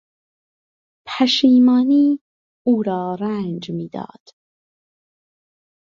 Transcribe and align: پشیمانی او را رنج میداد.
پشیمانی 1.07 2.19
او 2.67 2.83
را 2.83 3.17
رنج 3.21 3.71
میداد. 3.71 4.29